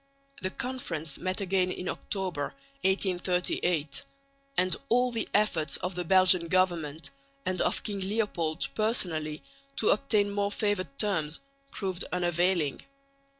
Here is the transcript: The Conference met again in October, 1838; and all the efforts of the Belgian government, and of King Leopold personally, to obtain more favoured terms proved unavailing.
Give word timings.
The 0.41 0.49
Conference 0.49 1.19
met 1.19 1.41
again 1.41 1.69
in 1.69 1.87
October, 1.87 2.55
1838; 2.81 4.01
and 4.57 4.75
all 4.89 5.11
the 5.11 5.29
efforts 5.31 5.77
of 5.77 5.93
the 5.93 6.03
Belgian 6.03 6.47
government, 6.47 7.11
and 7.45 7.61
of 7.61 7.83
King 7.83 7.99
Leopold 7.99 8.67
personally, 8.73 9.43
to 9.75 9.89
obtain 9.91 10.31
more 10.31 10.51
favoured 10.51 10.97
terms 10.97 11.39
proved 11.69 12.03
unavailing. 12.11 12.81